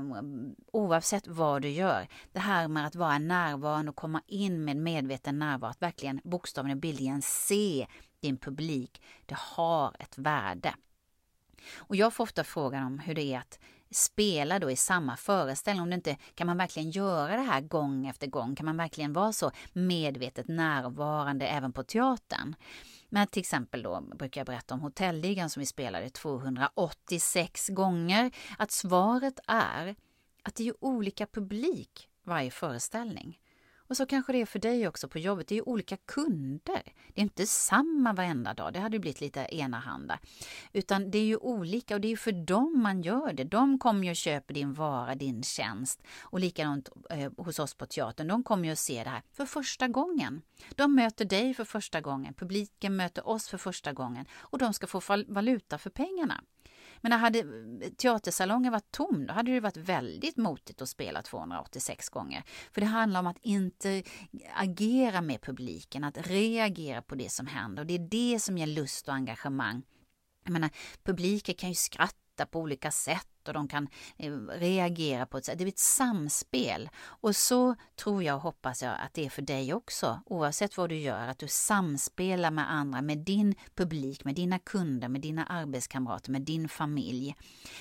oavsett 0.73 1.27
vad 1.27 1.61
du 1.61 1.69
gör, 1.69 2.07
det 2.31 2.39
här 2.39 2.67
med 2.67 2.87
att 2.87 2.95
vara 2.95 3.17
närvarande 3.17 3.89
och 3.89 3.95
komma 3.95 4.21
in 4.27 4.65
med 4.65 4.77
medveten 4.77 5.39
närvaro, 5.39 5.71
att 5.71 5.81
verkligen 5.81 6.21
bokstavligen 6.23 6.77
och 6.77 6.81
bildligen 6.81 7.21
se 7.21 7.87
din 8.21 8.37
publik, 8.37 9.01
det 9.25 9.37
har 9.37 9.95
ett 9.99 10.17
värde. 10.17 10.73
Och 11.77 11.95
jag 11.95 12.13
får 12.13 12.23
ofta 12.23 12.43
frågan 12.43 12.85
om 12.85 12.99
hur 12.99 13.15
det 13.15 13.33
är 13.33 13.39
att 13.39 13.59
spela 13.91 14.59
då 14.59 14.71
i 14.71 14.75
samma 14.75 15.17
föreställning. 15.17 15.81
Om 15.81 15.89
det 15.89 15.95
inte, 15.95 16.17
kan 16.35 16.47
man 16.47 16.57
verkligen 16.57 16.91
göra 16.91 17.35
det 17.35 17.41
här 17.41 17.61
gång 17.61 18.07
efter 18.07 18.27
gång? 18.27 18.55
Kan 18.55 18.65
man 18.65 18.77
verkligen 18.77 19.13
vara 19.13 19.33
så 19.33 19.51
medvetet 19.73 20.47
närvarande 20.47 21.47
även 21.47 21.73
på 21.73 21.83
teatern? 21.83 22.55
Men 23.09 23.27
till 23.27 23.39
exempel 23.39 23.83
då 23.83 24.01
brukar 24.01 24.41
jag 24.41 24.45
berätta 24.45 24.73
om 24.73 24.79
Hotelligan 24.79 25.49
som 25.49 25.59
vi 25.59 25.65
spelade 25.65 26.09
286 26.09 27.69
gånger. 27.69 28.31
Att 28.57 28.71
svaret 28.71 29.39
är 29.47 29.95
att 30.43 30.55
det 30.55 30.67
är 30.67 30.83
olika 30.83 31.27
publik 31.27 32.09
varje 32.23 32.51
föreställning. 32.51 33.39
Och 33.89 33.97
så 33.97 34.05
kanske 34.05 34.31
det 34.31 34.41
är 34.41 34.45
för 34.45 34.59
dig 34.59 34.87
också 34.87 35.07
på 35.07 35.19
jobbet. 35.19 35.47
Det 35.47 35.53
är 35.53 35.57
ju 35.57 35.61
olika 35.61 35.97
kunder. 35.97 36.81
Det 37.13 37.21
är 37.21 37.23
inte 37.23 37.45
samma 37.47 38.13
varenda 38.13 38.53
dag. 38.53 38.73
Det 38.73 38.79
hade 38.79 38.99
blivit 38.99 39.21
lite 39.21 39.47
enahanda. 39.51 40.19
Utan 40.73 41.11
det 41.11 41.17
är 41.17 41.23
ju 41.23 41.37
olika 41.37 41.95
och 41.95 42.01
det 42.01 42.11
är 42.11 42.17
för 42.17 42.31
dem 42.31 42.81
man 42.81 43.01
gör 43.01 43.33
det. 43.33 43.43
De 43.43 43.79
kommer 43.79 44.03
ju 44.03 44.09
och 44.09 44.15
köper 44.15 44.53
din 44.53 44.73
vara, 44.73 45.15
din 45.15 45.43
tjänst. 45.43 46.01
Och 46.21 46.39
likadant 46.39 46.89
eh, 47.09 47.31
hos 47.37 47.59
oss 47.59 47.73
på 47.73 47.85
teatern. 47.85 48.27
De 48.27 48.43
kommer 48.43 48.65
ju 48.65 48.71
att 48.71 48.79
se 48.79 49.03
det 49.03 49.09
här 49.09 49.21
för 49.31 49.45
första 49.45 49.87
gången. 49.87 50.41
De 50.75 50.95
möter 50.95 51.25
dig 51.25 51.53
för 51.53 51.65
första 51.65 52.01
gången. 52.01 52.33
Publiken 52.33 52.95
möter 52.95 53.27
oss 53.27 53.49
för 53.49 53.57
första 53.57 53.93
gången. 53.93 54.25
Och 54.31 54.57
de 54.57 54.73
ska 54.73 54.87
få 54.87 55.01
valuta 55.27 55.77
för 55.77 55.89
pengarna. 55.89 56.43
Men 57.01 57.11
hade 57.11 57.43
teatersalongen 57.97 58.71
varit 58.71 58.91
tom, 58.91 59.25
då 59.27 59.33
hade 59.33 59.51
det 59.51 59.59
varit 59.59 59.77
väldigt 59.77 60.37
motigt 60.37 60.81
att 60.81 60.89
spela 60.89 61.21
286 61.21 62.09
gånger. 62.09 62.43
För 62.71 62.81
det 62.81 62.87
handlar 62.87 63.19
om 63.19 63.27
att 63.27 63.37
inte 63.41 64.03
agera 64.55 65.21
med 65.21 65.41
publiken, 65.41 66.03
att 66.03 66.27
reagera 66.27 67.01
på 67.01 67.15
det 67.15 67.31
som 67.31 67.47
händer. 67.47 67.83
Och 67.83 67.87
det 67.87 67.93
är 67.93 68.09
det 68.09 68.39
som 68.39 68.57
ger 68.57 68.67
lust 68.67 69.07
och 69.07 69.13
engagemang. 69.13 69.83
Jag 70.43 70.51
menar, 70.51 70.69
publiken 71.03 71.55
kan 71.55 71.69
ju 71.69 71.75
skratta 71.75 72.45
på 72.45 72.59
olika 72.59 72.91
sätt 72.91 73.27
och 73.47 73.53
de 73.53 73.67
kan 73.67 73.87
eh, 74.17 74.31
reagera 74.31 75.25
på 75.25 75.37
ett 75.37 75.45
sätt. 75.45 75.57
Det 75.57 75.63
blir 75.63 75.73
ett 75.73 75.79
samspel. 75.79 76.89
Och 77.01 77.35
så 77.35 77.75
tror 77.95 78.23
jag 78.23 78.35
och 78.35 78.41
hoppas 78.41 78.83
jag 78.83 78.93
att 78.99 79.13
det 79.13 79.25
är 79.25 79.29
för 79.29 79.41
dig 79.41 79.73
också, 79.73 80.19
oavsett 80.25 80.77
vad 80.77 80.89
du 80.89 80.97
gör, 80.97 81.27
att 81.27 81.39
du 81.39 81.47
samspelar 81.47 82.51
med 82.51 82.71
andra, 82.71 83.01
med 83.01 83.17
din 83.17 83.55
publik, 83.75 84.25
med 84.25 84.35
dina 84.35 84.59
kunder, 84.59 85.07
med 85.07 85.21
dina 85.21 85.45
arbetskamrater, 85.45 86.31
med 86.31 86.41
din 86.41 86.69
familj. 86.69 87.35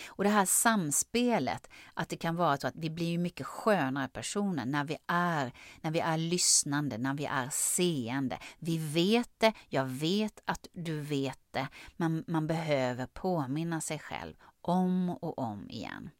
Och 0.08 0.24
det 0.24 0.30
här 0.30 0.46
samspelet, 0.46 1.70
att 1.94 2.08
det 2.08 2.16
kan 2.16 2.36
vara 2.36 2.56
så 2.56 2.66
att 2.66 2.76
vi 2.76 2.90
blir 2.90 3.18
mycket 3.18 3.46
skönare 3.46 4.08
personer 4.08 4.66
när 4.66 4.84
vi 4.84 4.96
är, 5.06 5.52
när 5.80 5.90
vi 5.90 6.00
är 6.00 6.16
lyssnande, 6.16 6.98
när 6.98 7.14
vi 7.14 7.24
är 7.24 7.48
seende. 7.52 8.38
Vi 8.58 8.78
vet 8.78 9.30
det, 9.38 9.52
jag 9.68 9.84
vet 9.84 10.42
att 10.44 10.66
du 10.72 11.00
vet 11.00 11.38
det, 11.50 11.68
men 11.96 12.24
man 12.26 12.46
behöver 12.46 13.06
påminna 13.06 13.80
sig 13.80 13.98
själv 13.98 14.34
om 14.68 15.10
och 15.10 15.38
om 15.38 15.70
igen. 15.70 16.10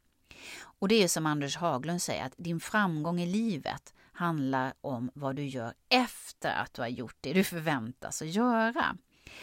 Och 0.61 0.89
det 0.89 1.03
är 1.03 1.09
som 1.09 1.27
Anders 1.27 1.57
Haglund 1.57 2.03
säger, 2.03 2.25
att 2.25 2.35
din 2.37 2.61
framgång 2.61 3.21
i 3.21 3.27
livet 3.27 3.95
handlar 4.13 4.75
om 4.81 5.11
vad 5.15 5.37
du 5.37 5.47
gör 5.47 5.75
efter 5.89 6.51
att 6.51 6.75
du 6.75 6.83
har 6.83 6.89
gjort 6.89 7.17
det 7.21 7.33
du 7.33 7.45
förväntas 7.45 8.23
att 8.23 8.29
göra. 8.29 8.97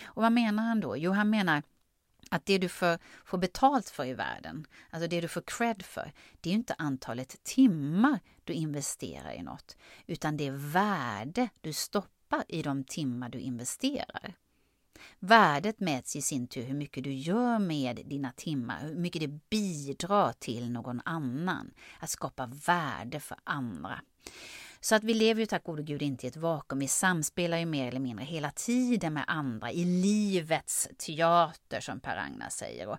Och 0.03 0.21
vad 0.21 0.31
menar 0.31 0.63
han 0.63 0.79
då? 0.79 0.97
Jo, 0.97 1.12
han 1.12 1.29
menar 1.29 1.63
att 2.29 2.45
det 2.45 2.57
du 2.57 2.69
får, 2.69 3.00
får 3.25 3.38
betalt 3.38 3.89
för 3.89 4.05
i 4.05 4.13
världen, 4.13 4.67
alltså 4.89 5.07
det 5.07 5.21
du 5.21 5.27
får 5.27 5.41
cred 5.41 5.85
för, 5.85 6.13
det 6.41 6.50
är 6.50 6.53
inte 6.53 6.75
antalet 6.77 7.43
timmar 7.43 8.19
du 8.43 8.53
investerar 8.53 9.33
i 9.33 9.43
något, 9.43 9.77
utan 10.05 10.38
det 10.38 10.51
värde 10.51 11.50
du 11.62 11.74
stoppar 11.74 12.43
i 12.47 12.62
de 12.62 12.83
timmar 12.83 13.29
du 13.29 13.39
investerar. 13.39 14.35
Värdet 15.19 15.79
mäts 15.79 16.15
i 16.15 16.21
sin 16.21 16.47
tur 16.47 16.63
hur 16.63 16.75
mycket 16.75 17.03
du 17.03 17.13
gör 17.13 17.59
med 17.59 18.01
dina 18.05 18.31
timmar, 18.31 18.79
hur 18.81 18.95
mycket 18.95 19.21
det 19.21 19.50
bidrar 19.50 20.33
till 20.39 20.71
någon 20.71 21.01
annan. 21.05 21.71
Att 22.00 22.09
skapa 22.09 22.45
värde 22.67 23.19
för 23.19 23.38
andra. 23.43 24.01
Så 24.79 24.95
att 24.95 25.03
vi 25.03 25.13
lever 25.13 25.39
ju 25.39 25.45
tack 25.45 25.63
gode 25.63 25.83
gud 25.83 26.01
inte 26.01 26.25
i 26.25 26.29
ett 26.29 26.38
vakuum. 26.38 26.79
Vi 26.79 26.88
samspelar 26.88 27.57
ju 27.57 27.65
mer 27.65 27.88
eller 27.88 28.00
mindre 28.00 28.25
hela 28.25 28.51
tiden 28.51 29.13
med 29.13 29.24
andra 29.27 29.71
i 29.71 29.85
livets 29.85 30.88
teater 30.97 31.79
som 31.79 32.00
Per-Agnar 32.00 32.50
säger. 32.50 32.88
Och 32.88 32.97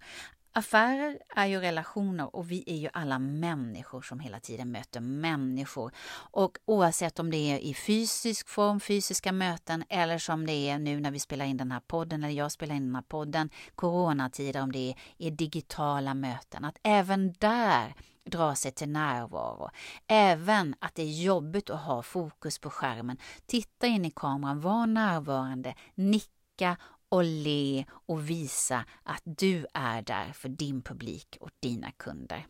Affärer 0.56 1.18
är 1.28 1.46
ju 1.46 1.60
relationer 1.60 2.36
och 2.36 2.50
vi 2.50 2.64
är 2.66 2.76
ju 2.76 2.88
alla 2.92 3.18
människor 3.18 4.02
som 4.02 4.20
hela 4.20 4.40
tiden 4.40 4.72
möter 4.72 5.00
människor. 5.00 5.92
Och 6.30 6.58
oavsett 6.64 7.18
om 7.18 7.30
det 7.30 7.52
är 7.52 7.58
i 7.58 7.74
fysisk 7.74 8.48
form, 8.48 8.80
fysiska 8.80 9.32
möten 9.32 9.84
eller 9.88 10.18
som 10.18 10.46
det 10.46 10.52
är 10.52 10.78
nu 10.78 11.00
när 11.00 11.10
vi 11.10 11.18
spelar 11.18 11.44
in 11.44 11.56
den 11.56 11.72
här 11.72 11.80
podden, 11.80 12.24
eller 12.24 12.34
jag 12.34 12.52
spelar 12.52 12.74
in 12.74 12.86
den 12.86 12.94
här 12.94 13.02
podden, 13.02 13.50
coronatider, 13.74 14.62
om 14.62 14.72
det 14.72 14.90
är, 14.90 14.94
är 15.18 15.30
digitala 15.30 16.14
möten, 16.14 16.64
att 16.64 16.78
även 16.82 17.32
där 17.32 17.94
dra 18.24 18.54
sig 18.54 18.72
till 18.72 18.88
närvaro. 18.88 19.70
Även 20.06 20.74
att 20.78 20.94
det 20.94 21.02
är 21.02 21.22
jobbigt 21.22 21.70
att 21.70 21.80
ha 21.80 22.02
fokus 22.02 22.58
på 22.58 22.70
skärmen. 22.70 23.16
Titta 23.46 23.86
in 23.86 24.04
i 24.04 24.10
kameran, 24.10 24.60
var 24.60 24.86
närvarande, 24.86 25.74
nicka 25.94 26.76
och 27.08 27.24
le 27.24 27.84
och 27.90 28.30
visa 28.30 28.84
att 29.02 29.22
du 29.24 29.66
är 29.74 30.02
där 30.02 30.32
för 30.32 30.48
din 30.48 30.82
publik 30.82 31.36
och 31.40 31.50
dina 31.60 31.90
kunder. 31.90 32.46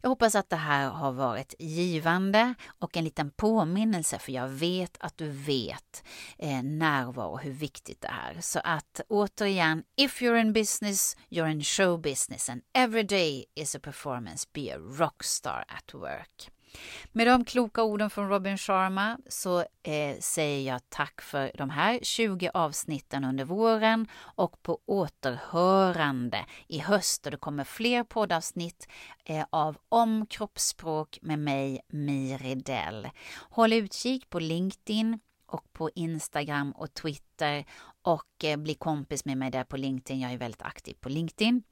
Jag 0.00 0.08
hoppas 0.08 0.34
att 0.34 0.50
det 0.50 0.56
här 0.56 0.90
har 0.90 1.12
varit 1.12 1.54
givande 1.58 2.54
och 2.78 2.96
en 2.96 3.04
liten 3.04 3.30
påminnelse 3.30 4.18
för 4.18 4.32
jag 4.32 4.48
vet 4.48 4.96
att 5.00 5.18
du 5.18 5.28
vet 5.28 6.04
eh, 6.38 6.62
närvaro, 6.62 7.36
hur 7.36 7.52
viktigt 7.52 8.00
det 8.00 8.08
är. 8.08 8.40
Så 8.40 8.60
att 8.64 9.00
återigen, 9.08 9.84
if 9.96 10.22
you're 10.22 10.40
in 10.40 10.52
business, 10.52 11.16
you're 11.28 11.50
in 11.50 11.62
show 11.62 12.00
business 12.00 12.48
and 12.50 12.62
every 12.72 13.02
day 13.02 13.44
is 13.54 13.76
a 13.76 13.78
performance, 13.82 14.48
be 14.52 14.74
a 14.74 14.78
rockstar 14.78 15.64
at 15.68 15.94
work. 15.94 16.50
Med 17.12 17.26
de 17.26 17.44
kloka 17.44 17.82
orden 17.82 18.10
från 18.10 18.28
Robin 18.28 18.58
Sharma 18.58 19.18
så 19.28 19.60
eh, 19.82 20.18
säger 20.20 20.72
jag 20.72 20.80
tack 20.88 21.20
för 21.20 21.50
de 21.54 21.70
här 21.70 21.98
20 22.02 22.50
avsnitten 22.54 23.24
under 23.24 23.44
våren 23.44 24.08
och 24.16 24.62
på 24.62 24.78
återhörande 24.86 26.46
i 26.68 26.78
höst 26.78 27.26
och 27.26 27.30
det 27.30 27.38
kommer 27.38 27.64
fler 27.64 28.04
poddavsnitt 28.04 28.88
eh, 29.24 29.46
av 29.50 29.76
Om 29.88 30.26
kroppsspråk 30.26 31.18
med 31.22 31.38
mig, 31.38 31.80
Miri 31.88 32.54
Dell. 32.54 33.08
Håll 33.50 33.72
utkik 33.72 34.30
på 34.30 34.38
LinkedIn 34.38 35.18
och 35.46 35.72
på 35.72 35.90
Instagram 35.94 36.72
och 36.72 36.94
Twitter 36.94 37.64
och 38.02 38.44
eh, 38.44 38.56
bli 38.56 38.74
kompis 38.74 39.24
med 39.24 39.38
mig 39.38 39.50
där 39.50 39.64
på 39.64 39.76
LinkedIn. 39.76 40.20
Jag 40.20 40.32
är 40.32 40.38
väldigt 40.38 40.62
aktiv 40.62 40.94
på 41.00 41.08
LinkedIn 41.08 41.62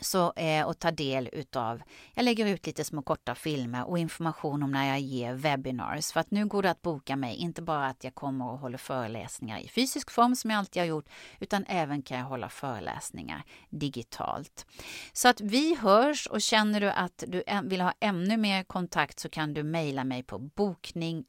så, 0.00 0.32
eh, 0.32 0.66
och 0.66 0.78
ta 0.78 0.90
del 0.90 1.28
utav, 1.32 1.82
jag 2.14 2.24
lägger 2.24 2.46
ut 2.46 2.66
lite 2.66 2.84
små 2.84 3.02
korta 3.02 3.34
filmer 3.34 3.88
och 3.88 3.98
information 3.98 4.62
om 4.62 4.70
när 4.70 4.88
jag 4.88 5.00
ger 5.00 5.34
webinars. 5.34 6.12
För 6.12 6.20
att 6.20 6.30
nu 6.30 6.46
går 6.46 6.62
det 6.62 6.70
att 6.70 6.82
boka 6.82 7.16
mig, 7.16 7.36
inte 7.36 7.62
bara 7.62 7.86
att 7.86 8.04
jag 8.04 8.14
kommer 8.14 8.50
och 8.50 8.58
håller 8.58 8.78
föreläsningar 8.78 9.58
i 9.58 9.68
fysisk 9.68 10.10
form 10.10 10.36
som 10.36 10.50
jag 10.50 10.58
alltid 10.58 10.82
har 10.82 10.86
gjort, 10.86 11.08
utan 11.40 11.64
även 11.68 12.02
kan 12.02 12.18
jag 12.18 12.24
hålla 12.24 12.48
föreläsningar 12.48 13.42
digitalt. 13.70 14.66
Så 15.12 15.28
att 15.28 15.40
vi 15.40 15.74
hörs 15.74 16.26
och 16.26 16.40
känner 16.40 16.80
du 16.80 16.90
att 16.90 17.24
du 17.26 17.42
vill 17.64 17.80
ha 17.80 17.92
ännu 18.00 18.36
mer 18.36 18.62
kontakt 18.62 19.20
så 19.20 19.28
kan 19.28 19.54
du 19.54 19.62
mejla 19.62 20.04
mig 20.04 20.22
på 20.22 20.38
bokning 20.38 21.24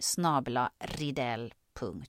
ridell.com 0.80 2.04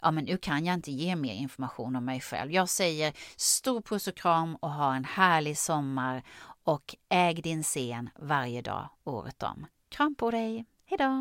ja 0.00 0.10
men 0.10 0.24
nu 0.24 0.36
kan 0.36 0.64
jag 0.64 0.74
inte 0.74 0.90
ge 0.90 1.16
mer 1.16 1.34
information 1.34 1.96
om 1.96 2.04
mig 2.04 2.20
själv. 2.20 2.52
Jag 2.52 2.68
säger 2.68 3.12
stor 3.36 3.82
puss 3.82 4.08
och 4.08 4.16
kram 4.16 4.56
och 4.56 4.70
ha 4.70 4.94
en 4.94 5.04
härlig 5.04 5.58
sommar 5.58 6.22
och 6.64 6.96
äg 7.08 7.34
din 7.34 7.62
scen 7.62 8.10
varje 8.18 8.62
dag 8.62 8.88
året 9.04 9.42
om. 9.42 9.66
Kram 9.88 10.14
på 10.14 10.30
dig, 10.30 10.64
hejdå! 10.84 11.14